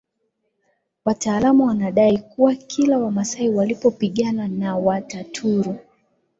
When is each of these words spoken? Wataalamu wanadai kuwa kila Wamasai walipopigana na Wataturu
Wataalamu 1.05 1.65
wanadai 1.65 2.17
kuwa 2.17 2.55
kila 2.55 2.97
Wamasai 2.99 3.49
walipopigana 3.49 4.47
na 4.47 4.75
Wataturu 4.77 5.79